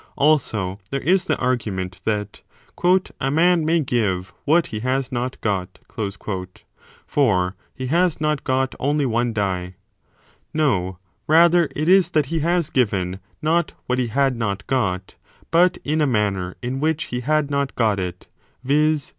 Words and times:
Also 0.17 0.79
there 0.89 0.99
is 1.01 1.25
the 1.25 1.37
argument 1.37 2.01
that 2.05 2.41
a 3.19 3.29
man 3.29 3.63
may 3.63 3.81
give 3.81 4.33
what 4.45 4.65
he 4.73 4.79
has 4.79 5.11
not 5.11 5.39
got: 5.41 5.77
for 7.07 7.55
he 7.75 7.85
has 7.85 8.19
not 8.19 8.43
got 8.43 8.73
only 8.79 9.05
one 9.05 9.31
die. 9.31 9.75
No: 10.55 10.97
rather 11.27 11.69
it 11.75 11.87
is 11.87 12.09
that 12.09 12.25
he 12.33 12.39
has 12.39 12.71
given, 12.71 13.19
not 13.43 13.73
what 13.85 13.99
he 13.99 14.07
had 14.07 14.35
not 14.35 14.65
got, 14.65 15.13
but 15.51 15.77
in 15.83 16.01
a 16.01 16.07
manner 16.07 16.55
in 16.63 16.79
which 16.79 17.03
he 17.13 17.19
had 17.19 17.51
not 17.51 17.75
got 17.75 17.99
it, 17.99 18.25
viz. 18.63 19.07